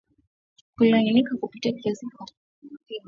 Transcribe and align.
Kulainika 0.77 1.33
kupita 1.37 1.71
kiasi 1.71 2.05
kwa 2.15 2.27
figo 2.27 2.77